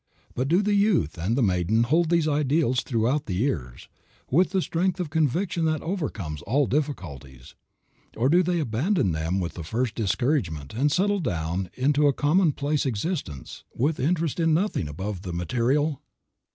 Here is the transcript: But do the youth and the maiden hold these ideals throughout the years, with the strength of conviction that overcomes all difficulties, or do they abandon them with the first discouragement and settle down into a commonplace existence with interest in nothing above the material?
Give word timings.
But 0.33 0.47
do 0.47 0.63
the 0.63 0.73
youth 0.73 1.15
and 1.19 1.35
the 1.37 1.43
maiden 1.43 1.83
hold 1.83 2.09
these 2.09 2.27
ideals 2.27 2.81
throughout 2.81 3.27
the 3.27 3.35
years, 3.35 3.87
with 4.31 4.49
the 4.49 4.63
strength 4.63 4.99
of 4.99 5.11
conviction 5.11 5.65
that 5.65 5.83
overcomes 5.83 6.41
all 6.41 6.65
difficulties, 6.65 7.53
or 8.17 8.27
do 8.27 8.41
they 8.41 8.59
abandon 8.59 9.11
them 9.11 9.39
with 9.39 9.53
the 9.53 9.63
first 9.63 9.93
discouragement 9.93 10.73
and 10.73 10.91
settle 10.91 11.19
down 11.19 11.69
into 11.75 12.07
a 12.07 12.13
commonplace 12.13 12.83
existence 12.87 13.63
with 13.75 13.99
interest 13.99 14.39
in 14.39 14.55
nothing 14.55 14.87
above 14.87 15.21
the 15.21 15.33
material? 15.33 16.01